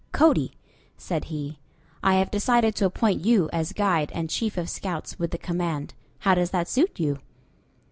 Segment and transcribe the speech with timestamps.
[0.13, 0.53] "Cody,"
[0.97, 1.59] said he,
[2.03, 5.93] "I have decided to appoint you as guide and chief of scouts with the command.
[6.21, 7.19] How does that suit you?"